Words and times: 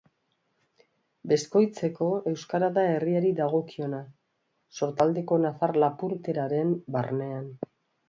Beskoitzeko 1.31 2.07
euskara 2.31 2.71
da 2.79 2.87
herriari 2.95 3.35
dagokiona, 3.43 4.01
Sortaldeko 4.81 5.41
nafar-lapurteraren 5.47 6.77
barnean. 6.99 7.51